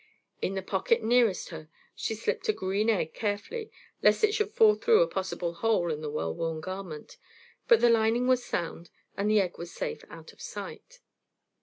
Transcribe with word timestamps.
In 0.41 0.55
the 0.55 0.63
pocket 0.63 1.03
nearest 1.03 1.49
her 1.49 1.69
she 1.93 2.15
slipped 2.15 2.49
a 2.49 2.53
green 2.53 2.89
egg 2.89 3.13
carefully 3.13 3.69
lest 4.01 4.23
it 4.23 4.33
fall 4.51 4.73
through 4.73 5.01
a 5.03 5.07
possible 5.07 5.53
hole 5.53 5.91
in 5.91 6.01
the 6.01 6.09
well 6.09 6.33
worn 6.33 6.59
garment, 6.59 7.17
but 7.67 7.81
the 7.81 7.89
lining 7.91 8.27
was 8.27 8.43
sound 8.43 8.89
and 9.15 9.29
the 9.29 9.39
egg 9.39 9.59
was 9.59 9.71
safe 9.71 10.03
out 10.09 10.33
of 10.33 10.41
sight. 10.41 11.01